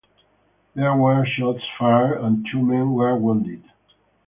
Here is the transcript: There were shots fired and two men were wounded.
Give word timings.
There 0.73 0.95
were 0.97 1.23
shots 1.27 1.61
fired 1.77 2.19
and 2.23 2.43
two 2.51 2.59
men 2.59 2.93
were 2.93 3.15
wounded. 3.15 3.63